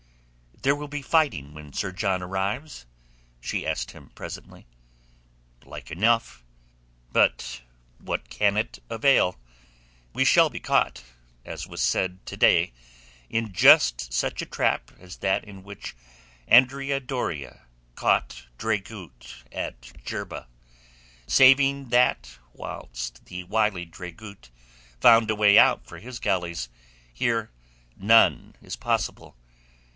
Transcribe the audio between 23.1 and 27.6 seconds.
the wily Dragut found a way out for his galleys, here